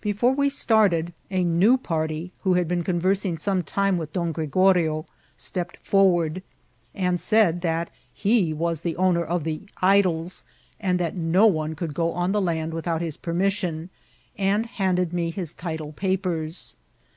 Before 0.00 0.30
we 0.30 0.48
started 0.50 1.12
a 1.32 1.42
new 1.42 1.76
party, 1.76 2.30
who 2.44 2.54
had 2.54 2.68
been 2.68 2.84
con* 2.84 3.00
yersing 3.00 3.40
some 3.40 3.64
time 3.64 3.98
with 3.98 4.12
Don 4.12 4.30
Gregorio, 4.30 5.04
stepped 5.36 5.82
forwaxd| 5.84 6.42
and 6.94 7.18
said 7.20 7.60
that 7.62 7.90
he 8.12 8.52
was 8.52 8.82
the 8.82 8.94
owner 8.96 9.24
of 9.24 9.40
<^ 9.40 9.44
the 9.44 9.62
idols;" 9.82 10.44
that 10.80 11.16
no 11.16 11.48
one 11.48 11.74
could 11.74 11.92
go 11.92 12.12
on 12.12 12.30
the 12.30 12.40
land 12.40 12.72
wiAout 12.72 13.00
his 13.00 13.16
permission; 13.16 13.90
and 14.38 14.66
handed 14.66 15.12
me 15.12 15.32
his 15.32 15.52
title 15.52 15.90
papers. 15.90 16.76